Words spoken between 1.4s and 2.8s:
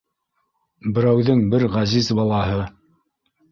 бер ғәзиз балаһы